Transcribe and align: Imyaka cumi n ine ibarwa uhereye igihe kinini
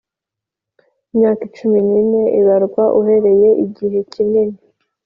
Imyaka 1.13 1.43
cumi 1.55 1.79
n 1.89 1.91
ine 2.01 2.23
ibarwa 2.39 2.83
uhereye 2.99 3.49
igihe 3.65 3.99
kinini 4.11 4.57